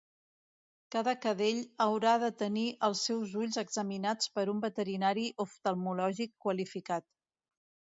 Cada 0.95 1.13
cadell 1.25 1.59
haurà 1.85 2.15
de 2.25 2.31
tenir 2.41 2.65
els 2.89 3.03
seus 3.11 3.37
ulls 3.45 3.63
examinats 3.65 4.35
per 4.39 4.49
un 4.57 4.67
veterinari 4.67 5.31
oftalmològic 5.49 6.39
qualificat. 6.49 7.13